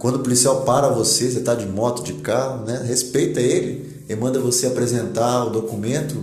Quando 0.01 0.15
o 0.15 0.19
policial 0.23 0.63
para 0.63 0.89
você, 0.89 1.29
você 1.29 1.37
está 1.37 1.53
de 1.53 1.67
moto, 1.67 2.01
de 2.01 2.13
carro, 2.13 2.65
né? 2.65 2.81
respeita 2.83 3.39
ele 3.39 4.03
e 4.09 4.15
manda 4.15 4.39
você 4.39 4.65
apresentar 4.65 5.45
o 5.45 5.51
documento, 5.51 6.15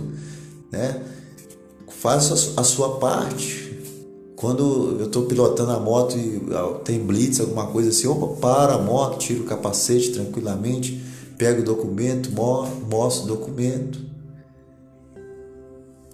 né? 0.69 1.01
faça 1.87 2.59
a 2.59 2.63
sua 2.65 2.97
parte. 2.97 3.79
Quando 4.35 4.97
eu 4.99 5.05
estou 5.05 5.23
pilotando 5.27 5.71
a 5.71 5.79
moto 5.79 6.17
e 6.17 6.41
ah, 6.51 6.77
tem 6.83 6.99
blitz, 6.99 7.39
alguma 7.39 7.67
coisa 7.67 7.87
assim, 7.87 8.05
opa, 8.05 8.27
para 8.41 8.73
a 8.73 8.81
moto, 8.81 9.17
tira 9.17 9.39
o 9.39 9.45
capacete 9.45 10.11
tranquilamente, 10.11 11.01
pega 11.37 11.61
o 11.61 11.63
documento, 11.63 12.29
mostra 12.33 13.23
o 13.23 13.27
documento. 13.27 13.97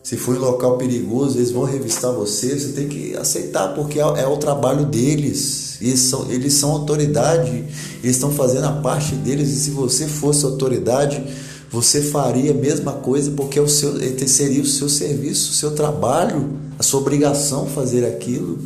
Se 0.05 0.17
for 0.17 0.35
em 0.35 0.39
local 0.39 0.77
perigoso, 0.77 1.39
eles 1.39 1.50
vão 1.50 1.63
revistar 1.63 2.12
você, 2.12 2.55
você 2.55 2.74
tem 2.74 2.88
que 2.88 3.17
aceitar, 3.17 3.69
porque 3.74 4.00
é, 4.00 4.03
é 4.03 4.27
o 4.27 4.38
trabalho 4.38 4.85
deles. 4.85 5.79
Eles 5.81 6.00
são, 6.01 6.31
eles 6.31 6.53
são 6.53 6.69
autoridade, 6.69 7.65
eles 8.03 8.15
estão 8.15 8.31
fazendo 8.31 8.65
a 8.65 8.74
parte 8.74 9.15
deles, 9.15 9.50
e 9.50 9.55
se 9.55 9.71
você 9.71 10.07
fosse 10.07 10.45
autoridade, 10.45 11.24
você 11.71 12.03
faria 12.03 12.51
a 12.51 12.53
mesma 12.53 12.93
coisa, 12.93 13.31
porque 13.31 13.57
é 13.57 13.62
o 13.63 13.67
seu, 13.67 13.93
seria 14.27 14.62
o 14.62 14.67
seu 14.67 14.88
serviço, 14.88 15.50
o 15.50 15.55
seu 15.55 15.71
trabalho, 15.71 16.55
a 16.77 16.83
sua 16.83 17.00
obrigação 17.00 17.65
fazer 17.65 18.05
aquilo. 18.05 18.59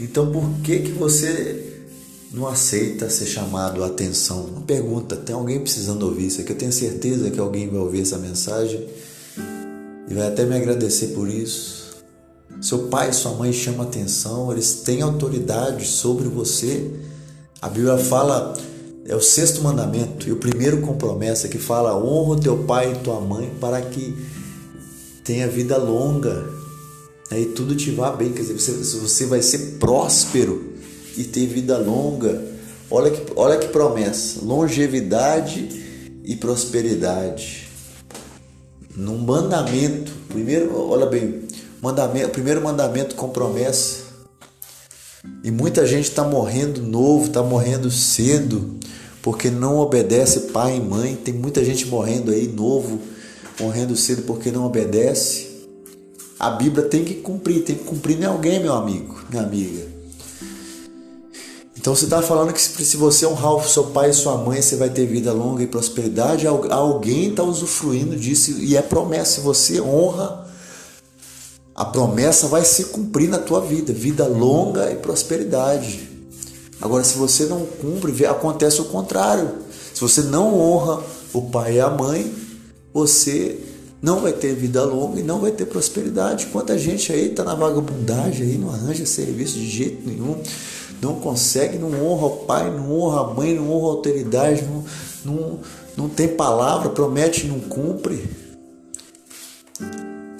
Então 0.00 0.32
por 0.32 0.44
que 0.64 0.80
que 0.80 0.90
você 0.90 1.67
não 2.32 2.46
aceita 2.46 3.08
ser 3.08 3.26
chamado 3.26 3.82
a 3.82 3.86
atenção. 3.86 4.44
Uma 4.44 4.60
pergunta: 4.62 5.16
tem 5.16 5.34
alguém 5.34 5.60
precisando 5.60 6.04
ouvir 6.04 6.26
isso 6.26 6.40
aqui? 6.40 6.52
Eu 6.52 6.58
tenho 6.58 6.72
certeza 6.72 7.30
que 7.30 7.40
alguém 7.40 7.68
vai 7.68 7.80
ouvir 7.80 8.02
essa 8.02 8.18
mensagem 8.18 8.86
e 10.08 10.14
vai 10.14 10.26
até 10.26 10.44
me 10.44 10.56
agradecer 10.56 11.08
por 11.08 11.28
isso. 11.28 11.78
Seu 12.60 12.88
pai 12.88 13.10
e 13.10 13.12
sua 13.12 13.32
mãe 13.34 13.52
chamam 13.52 13.82
atenção, 13.82 14.50
eles 14.50 14.80
têm 14.84 15.02
autoridade 15.02 15.86
sobre 15.86 16.28
você. 16.28 16.90
A 17.60 17.68
Bíblia 17.68 17.98
fala, 17.98 18.54
é 19.06 19.14
o 19.14 19.20
sexto 19.20 19.62
mandamento 19.62 20.28
e 20.28 20.32
o 20.32 20.36
primeiro 20.36 20.80
com 20.80 20.96
promessa 20.96 21.48
que 21.48 21.58
fala: 21.58 21.96
honra 21.96 22.32
o 22.32 22.40
teu 22.40 22.58
pai 22.64 22.92
e 22.92 22.98
tua 22.98 23.20
mãe 23.20 23.52
para 23.60 23.80
que 23.80 24.16
tenha 25.24 25.48
vida 25.48 25.76
longa 25.76 26.46
e 27.30 27.46
tudo 27.46 27.74
te 27.74 27.90
vá 27.90 28.10
bem. 28.10 28.32
Quer 28.32 28.42
dizer, 28.42 28.54
você, 28.54 28.72
você 28.72 29.26
vai 29.26 29.42
ser 29.42 29.78
próspero 29.78 30.77
e 31.16 31.24
ter 31.24 31.46
vida 31.46 31.76
longa. 31.78 32.42
Olha 32.90 33.10
que, 33.10 33.32
olha 33.36 33.58
que 33.58 33.68
promessa: 33.68 34.40
longevidade 34.44 35.68
e 36.24 36.36
prosperidade. 36.36 37.68
Num 38.94 39.18
mandamento, 39.18 40.12
primeiro, 40.28 40.76
olha 40.76 41.06
bem, 41.06 41.42
mandamento, 41.80 42.30
primeiro 42.30 42.62
mandamento 42.62 43.14
com 43.14 43.28
promessa. 43.28 44.08
E 45.44 45.50
muita 45.50 45.86
gente 45.86 46.08
está 46.08 46.24
morrendo 46.24 46.82
novo, 46.82 47.26
está 47.26 47.42
morrendo 47.42 47.90
cedo, 47.90 48.76
porque 49.22 49.50
não 49.50 49.78
obedece 49.78 50.52
pai 50.52 50.76
e 50.76 50.80
mãe. 50.80 51.16
Tem 51.16 51.34
muita 51.34 51.64
gente 51.64 51.86
morrendo 51.86 52.30
aí 52.30 52.48
novo, 52.48 53.00
morrendo 53.60 53.96
cedo 53.96 54.22
porque 54.22 54.50
não 54.50 54.64
obedece. 54.64 55.48
A 56.38 56.50
Bíblia 56.50 56.86
tem 56.86 57.04
que 57.04 57.14
cumprir, 57.14 57.64
tem 57.64 57.76
que 57.76 57.84
cumprir 57.84 58.20
em 58.20 58.24
alguém, 58.24 58.60
meu 58.60 58.72
amigo, 58.72 59.18
minha 59.28 59.42
amiga. 59.42 59.97
Então 61.78 61.94
você 61.94 62.04
está 62.04 62.20
falando 62.20 62.52
que 62.52 62.60
se 62.60 62.96
você 62.96 63.24
honrar 63.24 63.54
o 63.54 63.62
seu 63.62 63.84
pai 63.84 64.10
e 64.10 64.12
sua 64.12 64.36
mãe, 64.36 64.60
você 64.60 64.74
vai 64.74 64.90
ter 64.90 65.06
vida 65.06 65.32
longa 65.32 65.62
e 65.62 65.66
prosperidade. 65.66 66.44
Alguém 66.44 67.30
está 67.30 67.44
usufruindo 67.44 68.16
disso 68.16 68.50
e 68.58 68.76
é 68.76 68.82
promessa. 68.82 69.36
Se 69.36 69.40
você 69.40 69.80
honra, 69.80 70.44
a 71.76 71.84
promessa 71.84 72.48
vai 72.48 72.64
se 72.64 72.86
cumprir 72.86 73.28
na 73.28 73.38
tua 73.38 73.60
vida. 73.60 73.92
Vida 73.92 74.26
longa 74.26 74.90
e 74.90 74.96
prosperidade. 74.96 76.08
Agora, 76.80 77.04
se 77.04 77.16
você 77.16 77.46
não 77.46 77.64
cumpre, 77.64 78.26
acontece 78.26 78.80
o 78.80 78.86
contrário. 78.86 79.48
Se 79.94 80.00
você 80.00 80.22
não 80.22 80.58
honra 80.58 81.00
o 81.32 81.42
pai 81.42 81.76
e 81.76 81.80
a 81.80 81.88
mãe, 81.88 82.34
você 82.92 83.56
não 84.02 84.20
vai 84.20 84.32
ter 84.32 84.52
vida 84.52 84.84
longa 84.84 85.20
e 85.20 85.22
não 85.22 85.40
vai 85.40 85.52
ter 85.52 85.66
prosperidade. 85.66 86.46
Quanta 86.46 86.76
gente 86.76 87.12
aí 87.12 87.30
está 87.30 87.44
na 87.44 87.54
vagabundagem, 87.54 88.48
aí 88.48 88.58
não 88.58 88.70
arranja 88.70 89.06
serviço 89.06 89.54
de 89.54 89.70
jeito 89.70 90.08
nenhum 90.08 90.40
não 91.00 91.16
consegue, 91.16 91.78
não 91.78 92.04
honra 92.04 92.26
o 92.26 92.36
pai, 92.38 92.70
não 92.70 92.92
honra 92.92 93.20
a 93.20 93.34
mãe, 93.34 93.54
não 93.54 93.72
honra 93.72 93.86
a 93.86 93.90
autoridade, 93.90 94.64
não, 94.64 94.84
não, 95.24 95.60
não 95.96 96.08
tem 96.08 96.28
palavra, 96.28 96.90
promete 96.90 97.46
e 97.46 97.48
não 97.48 97.60
cumpre. 97.60 98.28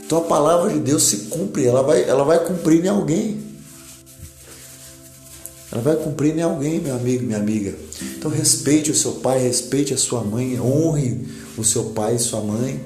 Então 0.04 0.18
a 0.18 0.22
palavra 0.22 0.72
de 0.72 0.80
Deus 0.80 1.04
se 1.04 1.16
cumpre, 1.26 1.66
ela 1.66 1.82
vai, 1.82 2.02
ela 2.08 2.24
vai 2.24 2.44
cumprir 2.44 2.84
em 2.84 2.88
alguém. 2.88 3.48
Ela 5.70 5.82
vai 5.82 5.96
cumprir 5.96 6.36
em 6.36 6.40
alguém, 6.40 6.80
meu 6.80 6.96
amigo, 6.96 7.24
minha 7.24 7.38
amiga. 7.38 7.74
Então 8.16 8.30
respeite 8.30 8.90
o 8.90 8.94
seu 8.94 9.12
pai, 9.12 9.38
respeite 9.38 9.92
a 9.92 9.98
sua 9.98 10.24
mãe, 10.24 10.58
honre 10.58 11.28
o 11.56 11.64
seu 11.64 11.84
pai 11.90 12.14
e 12.14 12.18
sua 12.18 12.40
mãe. 12.40 12.80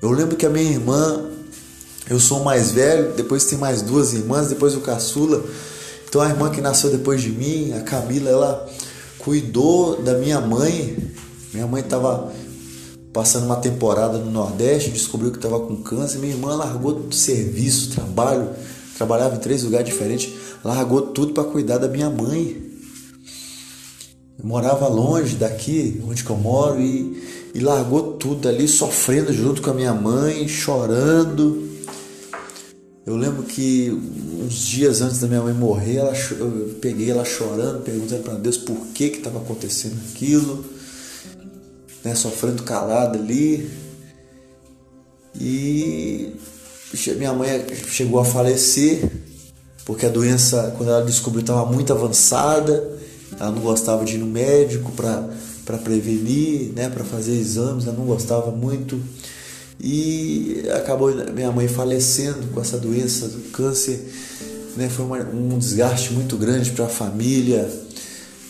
Eu 0.00 0.10
lembro 0.10 0.36
que 0.36 0.46
a 0.46 0.50
minha 0.50 0.70
irmã, 0.70 1.30
eu 2.08 2.18
sou 2.18 2.42
mais 2.42 2.70
velho, 2.70 3.12
depois 3.12 3.44
tem 3.44 3.58
mais 3.58 3.82
duas 3.82 4.14
irmãs, 4.14 4.48
depois 4.48 4.74
o 4.74 4.80
caçula. 4.80 5.44
Então 6.08 6.20
a 6.20 6.28
irmã 6.28 6.50
que 6.50 6.60
nasceu 6.60 6.90
depois 6.90 7.20
de 7.20 7.30
mim, 7.30 7.72
a 7.72 7.80
Camila, 7.80 8.30
ela 8.30 8.68
cuidou 9.18 10.02
da 10.02 10.14
minha 10.14 10.40
mãe. 10.40 10.96
Minha 11.52 11.66
mãe 11.66 11.82
estava 11.82 12.32
passando 13.12 13.46
uma 13.46 13.56
temporada 13.56 14.18
no 14.18 14.30
Nordeste, 14.30 14.90
descobriu 14.90 15.30
que 15.30 15.38
estava 15.38 15.58
com 15.58 15.76
câncer. 15.76 16.18
Minha 16.18 16.34
irmã 16.34 16.54
largou 16.54 16.92
do 16.92 17.14
serviço, 17.14 17.90
trabalho, 17.90 18.50
trabalhava 18.96 19.36
em 19.36 19.40
três 19.40 19.62
lugares 19.62 19.86
diferentes, 19.86 20.32
largou 20.62 21.02
tudo 21.02 21.32
para 21.32 21.44
cuidar 21.44 21.78
da 21.78 21.88
minha 21.88 22.08
mãe. 22.08 22.62
Eu 24.38 24.44
morava 24.44 24.86
longe 24.86 25.34
daqui, 25.34 26.00
onde 26.06 26.24
eu 26.24 26.36
moro, 26.36 26.80
e, 26.80 27.50
e 27.54 27.60
largou 27.60 28.12
tudo 28.12 28.48
ali, 28.48 28.68
sofrendo 28.68 29.32
junto 29.32 29.62
com 29.62 29.70
a 29.70 29.74
minha 29.74 29.94
mãe, 29.94 30.46
chorando. 30.46 31.65
Eu 33.06 33.16
lembro 33.16 33.44
que 33.44 33.90
uns 33.90 34.54
dias 34.66 35.00
antes 35.00 35.20
da 35.20 35.28
minha 35.28 35.40
mãe 35.40 35.54
morrer, 35.54 35.98
ela, 35.98 36.12
eu 36.32 36.76
peguei 36.80 37.08
ela 37.08 37.24
chorando, 37.24 37.84
perguntando 37.84 38.24
para 38.24 38.34
Deus 38.34 38.56
por 38.56 38.76
que 38.88 39.04
estava 39.04 39.38
acontecendo 39.38 39.96
aquilo, 40.10 40.64
né, 42.04 42.16
sofrendo 42.16 42.64
calada 42.64 43.16
ali. 43.16 43.70
E 45.38 46.34
minha 47.16 47.32
mãe 47.32 47.64
chegou 47.88 48.18
a 48.18 48.24
falecer 48.24 49.08
porque 49.84 50.04
a 50.04 50.08
doença, 50.08 50.74
quando 50.76 50.88
ela 50.88 51.04
descobriu, 51.04 51.42
estava 51.42 51.64
muito 51.70 51.92
avançada. 51.92 52.98
Ela 53.38 53.52
não 53.52 53.62
gostava 53.62 54.04
de 54.04 54.16
ir 54.16 54.18
no 54.18 54.26
médico 54.26 54.90
para 54.90 55.78
prevenir, 55.78 56.72
né, 56.74 56.88
para 56.88 57.04
fazer 57.04 57.38
exames, 57.38 57.86
ela 57.86 57.96
não 57.96 58.04
gostava 58.04 58.50
muito. 58.50 59.00
E 59.80 60.62
acabou 60.74 61.14
minha 61.32 61.52
mãe 61.52 61.68
falecendo 61.68 62.46
com 62.48 62.60
essa 62.60 62.78
doença 62.78 63.28
do 63.28 63.50
câncer. 63.50 64.00
Né, 64.76 64.88
foi 64.88 65.04
uma, 65.04 65.18
um 65.18 65.58
desgaste 65.58 66.12
muito 66.12 66.36
grande 66.36 66.70
para 66.72 66.86
a 66.86 66.88
família. 66.88 67.70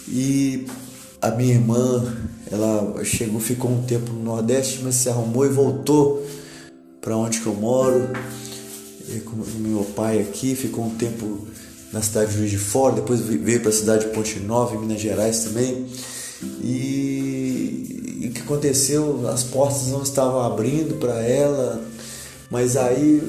E 0.09 0.66
a 1.21 1.30
minha 1.30 1.54
irmã, 1.54 2.16
ela 2.50 3.04
chegou, 3.04 3.40
ficou 3.40 3.71
um 3.71 3.83
tempo 3.83 4.12
no 4.12 4.23
Nordeste, 4.23 4.80
mas 4.83 4.95
se 4.97 5.09
arrumou 5.09 5.45
e 5.45 5.49
voltou 5.49 6.25
para 7.00 7.16
onde 7.16 7.40
que 7.40 7.47
eu 7.47 7.54
moro 7.54 8.09
com 9.25 9.37
meu 9.59 9.85
pai 9.85 10.21
aqui, 10.21 10.54
ficou 10.54 10.85
um 10.85 10.90
tempo 10.90 11.47
na 11.92 12.02
cidade 12.02 12.33
de 12.33 12.38
Juiz 12.38 12.50
de 12.50 12.59
Fora, 12.59 12.97
depois 12.97 13.21
veio 13.21 13.61
para 13.61 13.71
a 13.71 13.73
cidade 13.73 14.06
de 14.06 14.12
Ponte 14.12 14.38
Nova, 14.40 14.75
em 14.75 14.78
Minas 14.80 15.00
Gerais 15.00 15.45
também. 15.45 15.87
E, 16.61 16.66
e 16.66 16.95
aconteceu? 18.46 19.28
As 19.28 19.42
portas 19.42 19.88
não 19.88 20.02
estavam 20.02 20.40
abrindo 20.40 20.98
para 20.98 21.20
ela, 21.22 21.84
mas 22.50 22.76
aí 22.76 23.22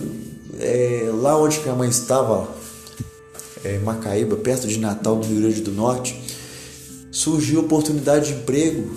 é, 0.59 1.09
lá 1.13 1.37
onde 1.37 1.59
minha 1.59 1.75
mãe 1.75 1.89
estava, 1.89 2.47
é, 3.63 3.77
Macaíba, 3.79 4.37
perto 4.37 4.67
de 4.67 4.79
Natal, 4.79 5.15
no 5.17 5.23
Rio 5.23 5.41
Grande 5.41 5.61
do 5.61 5.71
Norte, 5.71 6.19
surgiu 7.11 7.61
oportunidade 7.61 8.31
de 8.31 8.39
emprego, 8.39 8.95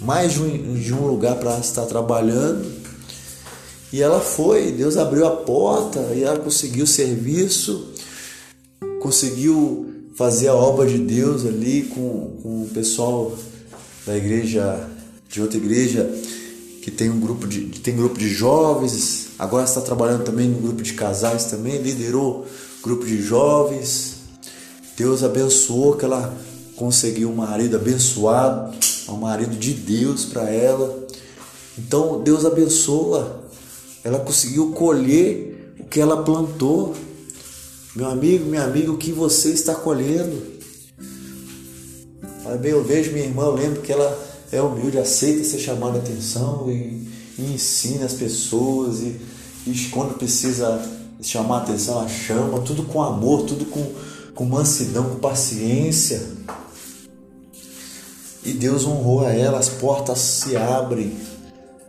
mais 0.00 0.32
de 0.32 0.42
um, 0.42 0.74
de 0.74 0.92
um 0.92 1.06
lugar 1.06 1.36
para 1.36 1.58
estar 1.58 1.86
trabalhando 1.86 2.84
e 3.94 4.02
ela 4.02 4.20
foi, 4.20 4.72
Deus 4.72 4.96
abriu 4.96 5.24
a 5.24 5.30
porta 5.30 6.00
e 6.16 6.24
ela 6.24 6.40
conseguiu 6.40 6.84
serviço, 6.84 7.92
conseguiu 9.00 9.88
fazer 10.16 10.48
a 10.48 10.54
obra 10.56 10.84
de 10.84 10.98
Deus 10.98 11.46
ali 11.46 11.82
com, 11.94 12.40
com 12.42 12.62
o 12.64 12.70
pessoal 12.74 13.38
da 14.04 14.16
igreja, 14.16 14.90
de 15.34 15.42
outra 15.42 15.58
igreja, 15.58 16.08
que 16.80 16.92
tem 16.92 17.10
um 17.10 17.18
grupo 17.18 17.44
de, 17.48 17.62
tem 17.80 17.96
grupo 17.96 18.16
de 18.16 18.28
jovens, 18.28 19.30
agora 19.36 19.64
está 19.64 19.80
trabalhando 19.80 20.22
também 20.22 20.48
no 20.48 20.60
grupo 20.60 20.80
de 20.80 20.92
casais 20.92 21.46
também, 21.46 21.82
liderou 21.82 22.46
grupo 22.80 23.04
de 23.04 23.20
jovens. 23.20 24.18
Deus 24.96 25.24
abençoou 25.24 25.96
que 25.96 26.04
ela 26.04 26.32
conseguiu 26.76 27.30
um 27.30 27.34
marido 27.34 27.74
abençoado, 27.74 28.76
um 29.08 29.16
marido 29.16 29.56
de 29.56 29.72
Deus 29.72 30.24
para 30.24 30.48
ela. 30.48 31.04
Então 31.76 32.22
Deus 32.22 32.44
abençoa 32.44 33.42
ela 34.04 34.20
conseguiu 34.20 34.70
colher 34.70 35.74
o 35.80 35.84
que 35.84 35.98
ela 35.98 36.22
plantou. 36.22 36.94
Meu 37.96 38.06
amigo, 38.06 38.44
minha 38.44 38.62
amiga, 38.62 38.92
o 38.92 38.98
que 38.98 39.10
você 39.10 39.48
está 39.48 39.74
colhendo? 39.74 40.54
Eu 42.62 42.84
vejo 42.84 43.10
minha 43.10 43.24
irmã, 43.24 43.46
eu 43.46 43.54
lembro 43.54 43.80
que 43.80 43.90
ela 43.90 44.33
é 44.54 44.62
humilde, 44.62 44.98
aceita 44.98 45.44
ser 45.44 45.58
chamada 45.58 45.98
a 45.98 46.00
atenção 46.00 46.70
e, 46.70 47.08
e 47.38 47.54
ensina 47.54 48.06
as 48.06 48.12
pessoas 48.12 49.00
e, 49.00 49.20
e 49.66 49.74
quando 49.90 50.16
precisa 50.16 50.80
chamar 51.20 51.56
a 51.56 51.62
atenção, 51.62 51.98
ela 51.98 52.08
chama, 52.08 52.60
tudo 52.60 52.84
com 52.84 53.02
amor, 53.02 53.46
tudo 53.46 53.64
com, 53.64 53.84
com 54.34 54.44
mansidão, 54.44 55.10
com 55.10 55.16
paciência. 55.16 56.22
E 58.44 58.52
Deus 58.52 58.84
honrou 58.84 59.24
a 59.24 59.32
ela, 59.32 59.58
as 59.58 59.70
portas 59.70 60.18
se 60.18 60.56
abrem, 60.56 61.12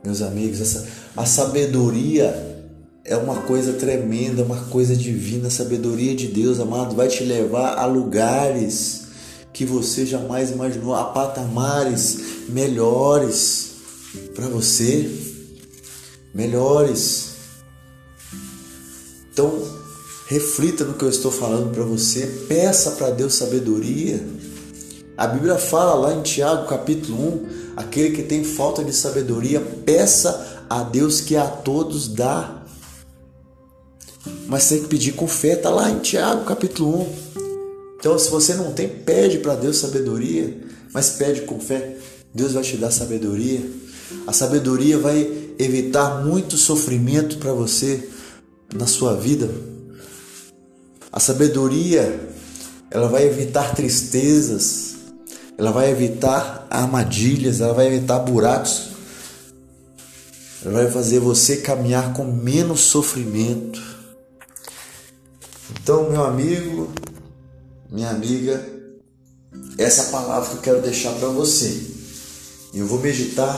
meus 0.03 0.21
amigos. 0.21 0.61
Essa, 0.61 0.87
a 1.15 1.25
sabedoria 1.25 2.63
é 3.03 3.15
uma 3.15 3.41
coisa 3.41 3.73
tremenda, 3.73 4.43
uma 4.43 4.61
coisa 4.65 4.95
divina. 4.95 5.47
A 5.47 5.51
sabedoria 5.51 6.15
de 6.15 6.27
Deus, 6.27 6.59
amado, 6.59 6.95
vai 6.95 7.09
te 7.09 7.23
levar 7.23 7.77
a 7.77 7.85
lugares 7.85 9.04
que 9.55 9.63
você 9.63 10.05
jamais 10.05 10.51
imaginou, 10.51 10.93
a 10.93 11.05
patamares 11.05 12.19
melhores 12.49 13.71
para 14.35 14.49
você, 14.49 15.09
melhores. 16.33 17.35
Então, 19.31 19.57
reflita 20.27 20.83
no 20.83 20.95
que 20.95 21.05
eu 21.05 21.09
estou 21.09 21.31
falando 21.31 21.73
para 21.73 21.85
você, 21.85 22.27
peça 22.49 22.91
para 22.91 23.11
Deus 23.11 23.35
sabedoria. 23.35 24.21
A 25.15 25.25
Bíblia 25.25 25.55
fala 25.57 25.93
lá 25.93 26.13
em 26.13 26.21
Tiago 26.21 26.67
capítulo 26.67 27.17
1, 27.17 27.77
aquele 27.77 28.13
que 28.13 28.23
tem 28.23 28.43
falta 28.43 28.83
de 28.83 28.91
sabedoria, 28.91 29.61
peça 29.61 30.65
a 30.69 30.83
Deus 30.83 31.21
que 31.21 31.37
a 31.37 31.47
todos 31.47 32.09
dá. 32.09 32.61
Mas 34.47 34.67
tem 34.67 34.81
que 34.81 34.89
pedir 34.89 35.13
com 35.13 35.29
fé, 35.29 35.53
está 35.53 35.69
lá 35.69 35.89
em 35.89 35.99
Tiago 35.99 36.43
capítulo 36.43 37.03
1. 37.39 37.44
Então, 37.97 38.17
se 38.19 38.29
você 38.29 38.53
não 38.53 38.73
tem, 38.73 38.87
pede 38.87 39.39
para 39.39 39.55
Deus 39.55 39.77
sabedoria, 39.77 40.55
mas 40.93 41.11
pede 41.11 41.41
com 41.41 41.59
fé. 41.59 41.97
Deus 42.33 42.53
vai 42.53 42.63
te 42.63 42.77
dar 42.77 42.91
sabedoria. 42.91 43.61
A 44.27 44.33
sabedoria 44.33 44.97
vai 44.97 45.31
evitar 45.57 46.23
muito 46.23 46.57
sofrimento 46.57 47.37
para 47.37 47.53
você 47.53 48.09
na 48.73 48.85
sua 48.85 49.15
vida. 49.15 49.49
A 51.11 51.19
sabedoria, 51.19 52.29
ela 52.91 53.07
vai 53.07 53.25
evitar 53.25 53.73
tristezas, 53.73 54.95
ela 55.57 55.71
vai 55.71 55.89
evitar 55.89 56.67
armadilhas, 56.69 57.61
ela 57.61 57.73
vai 57.73 57.87
evitar 57.87 58.19
buracos 58.19 58.95
ela 60.65 60.81
vai 60.81 60.91
fazer 60.91 61.19
você 61.19 61.57
caminhar 61.57 62.11
com 62.13 62.25
menos 62.25 62.81
sofrimento. 62.81 63.79
Então, 65.69 66.09
meu 66.09 66.23
amigo, 66.23 66.91
minha 67.95 68.09
amiga, 68.09 68.61
essa 69.77 70.01
é 70.01 70.05
palavra 70.11 70.49
que 70.49 70.55
eu 70.57 70.61
quero 70.61 70.81
deixar 70.81 71.13
para 71.13 71.29
você. 71.29 71.81
Eu 72.73 72.85
vou 72.85 72.99
meditar 72.99 73.57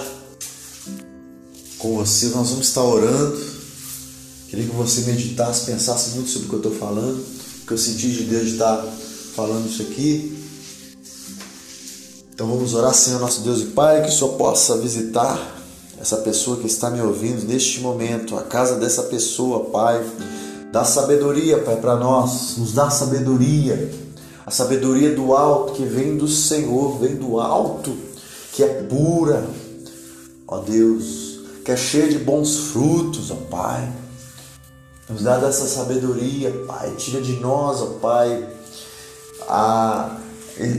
com 1.80 1.96
você, 1.96 2.28
nós 2.28 2.52
vamos 2.52 2.68
estar 2.68 2.84
orando. 2.84 3.36
Queria 4.48 4.68
que 4.68 4.76
você 4.76 5.02
meditasse, 5.02 5.66
pensasse 5.66 6.12
muito 6.12 6.30
sobre 6.30 6.46
o 6.46 6.50
que 6.50 6.56
eu 6.56 6.70
estou 6.70 6.76
falando, 6.76 7.26
que 7.66 7.74
eu 7.74 7.78
senti 7.80 8.12
de 8.12 8.24
Deus 8.26 8.46
de 8.46 8.52
estar 8.52 8.86
falando 9.36 9.68
isso 9.68 9.82
aqui. 9.82 10.38
Então 12.32 12.46
vamos 12.46 12.76
orar, 12.76 12.94
Senhor 12.94 13.20
nosso 13.20 13.42
Deus 13.42 13.62
e 13.62 13.66
Pai, 13.66 14.04
que 14.04 14.10
o 14.10 14.12
Senhor 14.12 14.34
possa 14.34 14.78
visitar 14.78 15.56
essa 16.00 16.18
pessoa 16.18 16.58
que 16.58 16.68
está 16.68 16.92
me 16.92 17.02
ouvindo 17.02 17.44
neste 17.48 17.80
momento, 17.80 18.38
a 18.38 18.44
casa 18.44 18.76
dessa 18.76 19.02
pessoa, 19.02 19.72
Pai. 19.72 20.08
Dá 20.72 20.86
sabedoria, 20.86 21.58
Pai, 21.58 21.78
para 21.78 21.96
nós, 21.96 22.56
nos 22.58 22.74
dá 22.74 22.92
sabedoria, 22.92 24.07
a 24.48 24.52
sabedoria 24.52 25.14
do 25.14 25.36
alto 25.36 25.74
que 25.74 25.84
vem 25.84 26.16
do 26.16 26.26
Senhor, 26.26 26.98
vem 27.00 27.18
do 27.18 27.38
alto, 27.38 27.94
que 28.54 28.64
é 28.64 28.82
pura, 28.84 29.46
ó 30.48 30.60
Deus, 30.60 31.42
que 31.66 31.72
é 31.74 31.76
cheia 31.76 32.08
de 32.08 32.20
bons 32.20 32.56
frutos, 32.72 33.30
ó 33.30 33.36
Pai. 33.36 33.92
Nos 35.10 35.24
dá 35.24 35.38
dessa 35.38 35.68
sabedoria, 35.68 36.50
Pai, 36.66 36.96
tira 36.96 37.20
de 37.20 37.34
nós, 37.42 37.82
ó 37.82 37.88
Pai, 38.00 38.48
a, 39.50 40.18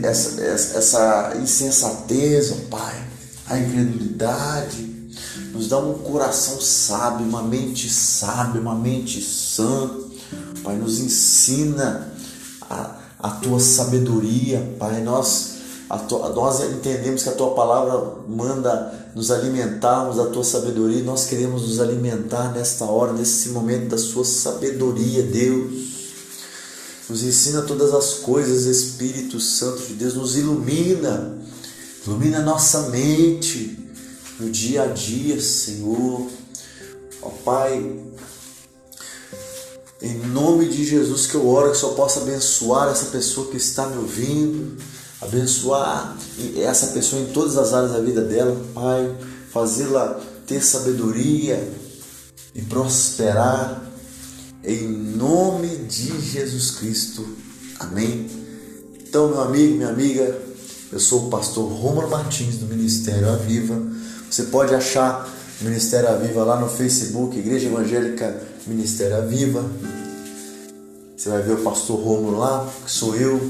essa, 0.02 0.40
essa 0.42 1.36
insensatez, 1.36 2.50
ó 2.50 2.70
Pai, 2.70 3.06
a 3.48 3.58
incredulidade, 3.58 5.12
nos 5.52 5.68
dá 5.68 5.76
um 5.76 5.92
coração 5.92 6.58
sábio, 6.58 7.26
uma 7.26 7.42
mente 7.42 7.90
sábia, 7.90 8.62
uma 8.62 8.74
mente 8.74 9.20
sã. 9.20 9.90
Pai, 10.64 10.76
nos 10.76 11.00
ensina 11.00 12.14
a, 12.62 12.97
a 13.18 13.30
tua 13.30 13.58
sabedoria, 13.58 14.74
Pai. 14.78 15.02
Nós, 15.02 15.56
tua, 16.08 16.28
nós 16.30 16.60
entendemos 16.60 17.22
que 17.22 17.28
a 17.28 17.32
tua 17.32 17.54
palavra 17.54 18.16
manda 18.28 19.10
nos 19.14 19.30
alimentarmos 19.30 20.16
da 20.16 20.26
tua 20.26 20.44
sabedoria. 20.44 21.02
Nós 21.02 21.24
queremos 21.24 21.62
nos 21.62 21.80
alimentar 21.80 22.52
nesta 22.52 22.84
hora, 22.84 23.12
nesse 23.12 23.50
momento 23.50 23.88
da 23.88 23.98
sua 23.98 24.24
sabedoria, 24.24 25.22
Deus. 25.22 25.88
Nos 27.08 27.22
ensina 27.22 27.62
todas 27.62 27.94
as 27.94 28.14
coisas, 28.14 28.64
Espírito 28.64 29.40
Santo 29.40 29.82
de 29.82 29.94
Deus, 29.94 30.14
nos 30.14 30.36
ilumina, 30.36 31.38
ilumina 32.06 32.40
nossa 32.40 32.90
mente 32.90 33.78
no 34.38 34.50
dia 34.50 34.82
a 34.82 34.86
dia, 34.86 35.40
Senhor. 35.40 36.26
Ó 37.22 37.30
Pai, 37.30 37.98
em 40.00 40.18
nome 40.28 40.68
de 40.68 40.84
Jesus 40.84 41.26
que 41.26 41.34
eu 41.34 41.46
oro 41.46 41.72
que 41.72 41.76
só 41.76 41.90
possa 41.90 42.20
abençoar 42.20 42.88
essa 42.88 43.06
pessoa 43.06 43.50
que 43.50 43.56
está 43.56 43.86
me 43.86 43.98
ouvindo, 43.98 44.76
abençoar 45.20 46.16
essa 46.56 46.88
pessoa 46.88 47.22
em 47.22 47.26
todas 47.26 47.56
as 47.56 47.72
áreas 47.72 47.92
da 47.92 48.00
vida 48.00 48.22
dela, 48.22 48.56
Pai, 48.74 49.16
fazê-la 49.50 50.20
ter 50.46 50.62
sabedoria 50.62 51.72
e 52.54 52.62
prosperar 52.62 53.82
em 54.64 54.88
nome 54.88 55.68
de 55.68 56.20
Jesus 56.20 56.72
Cristo. 56.72 57.26
Amém. 57.78 58.30
Então, 59.00 59.28
meu 59.28 59.40
amigo, 59.40 59.76
minha 59.76 59.88
amiga, 59.88 60.40
eu 60.92 61.00
sou 61.00 61.26
o 61.26 61.30
pastor 61.30 61.70
Romulo 61.70 62.08
Martins 62.08 62.56
do 62.56 62.66
Ministério 62.66 63.30
Aviva 63.30 63.98
você 64.30 64.44
pode 64.44 64.74
achar 64.74 65.28
o 65.60 65.64
Ministério 65.64 66.08
Aviva 66.08 66.44
lá 66.44 66.60
no 66.60 66.68
Facebook, 66.68 67.36
Igreja 67.38 67.66
Evangélica 67.66 68.40
Ministério 68.68 69.16
Aviva. 69.16 69.64
Você 71.16 71.30
vai 71.30 71.42
ver 71.42 71.54
o 71.54 71.62
pastor 71.62 71.98
Romulo 71.98 72.38
lá, 72.38 72.70
que 72.84 72.90
sou 72.90 73.16
eu. 73.16 73.40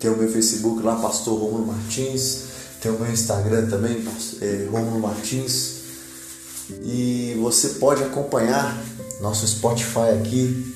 Tem 0.00 0.10
o 0.10 0.16
meu 0.16 0.30
Facebook 0.30 0.82
lá, 0.82 0.96
pastor 0.96 1.38
Romulo 1.38 1.66
Martins. 1.66 2.44
Tem 2.80 2.92
o 2.92 2.98
meu 2.98 3.10
Instagram 3.10 3.66
também, 3.70 4.04
é, 4.42 4.68
Romulo 4.70 5.00
Martins. 5.00 5.76
E 6.82 7.38
você 7.40 7.70
pode 7.70 8.02
acompanhar 8.02 8.78
nosso 9.20 9.46
Spotify 9.46 10.10
aqui. 10.20 10.74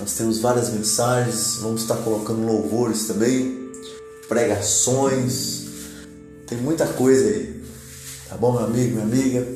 Nós 0.00 0.14
temos 0.14 0.38
várias 0.38 0.70
mensagens, 0.70 1.58
vamos 1.60 1.82
estar 1.82 1.96
colocando 1.96 2.46
louvores 2.46 3.06
também, 3.06 3.70
pregações. 4.28 5.66
Tem 6.46 6.58
muita 6.58 6.86
coisa 6.86 7.26
aí. 7.26 7.62
Tá 8.28 8.36
bom, 8.36 8.52
meu 8.52 8.64
amigo, 8.64 8.92
minha 8.92 9.04
amiga? 9.04 9.46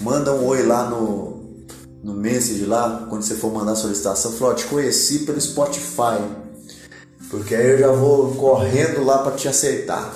Manda 0.00 0.34
um 0.34 0.44
oi 0.46 0.62
lá 0.62 0.88
no, 0.90 1.39
no 2.02 2.14
message 2.14 2.64
lá, 2.64 3.06
quando 3.08 3.22
você 3.22 3.34
for 3.34 3.52
mandar 3.52 3.72
a 3.72 3.76
solicitação. 3.76 4.32
Falou, 4.32 4.54
te 4.54 4.64
conheci 4.66 5.18
pelo 5.20 5.40
Spotify. 5.40 6.18
Porque 7.30 7.54
aí 7.54 7.70
eu 7.70 7.78
já 7.78 7.92
vou 7.92 8.34
correndo 8.34 9.04
lá 9.04 9.18
para 9.18 9.36
te 9.36 9.46
aceitar. 9.46 10.12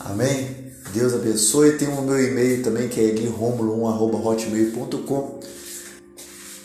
Amém? 0.00 0.72
Deus 0.94 1.12
abençoe. 1.12 1.72
Tem 1.72 1.88
o 1.88 2.00
meu 2.02 2.22
e-mail 2.22 2.62
também, 2.62 2.88
que 2.88 3.00
é 3.00 3.04
eliromulo1.hotmail.com. 3.04 5.40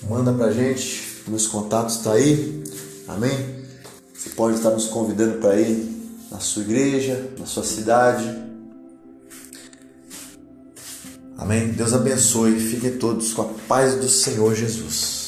Manda 0.09 0.31
pra 0.31 0.51
gente. 0.51 1.11
Meus 1.27 1.47
contatos 1.47 1.97
tá 1.97 2.13
aí. 2.13 2.63
Amém? 3.07 3.65
Você 4.13 4.29
pode 4.29 4.55
estar 4.57 4.69
nos 4.69 4.85
convidando 4.87 5.39
para 5.39 5.59
ir 5.59 5.91
na 6.31 6.39
sua 6.39 6.63
igreja, 6.63 7.29
na 7.37 7.45
sua 7.45 7.63
cidade. 7.63 8.50
Amém? 11.41 11.69
Deus 11.69 11.91
abençoe. 11.91 12.59
Fiquem 12.59 12.97
todos 12.97 13.33
com 13.33 13.41
a 13.41 13.45
paz 13.67 13.95
do 13.95 14.07
Senhor 14.07 14.53
Jesus. 14.53 15.20